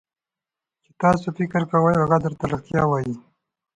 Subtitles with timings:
[0.83, 3.13] چې تاسو فکر کوئ هغه درته رښتیا وایي.